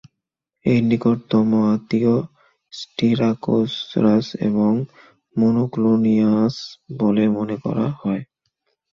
এর 0.65 0.81
নিকটতম 0.83 1.47
আত্মীয় 1.67 2.15
"স্টিরাকোসরাস" 2.73 4.25
এবং 4.47 4.71
"মোনোক্লোনিয়াস" 5.35 6.55
বলে 6.99 7.23
মনে 7.37 7.55
করা 7.65 7.87
হয়। 7.99 8.23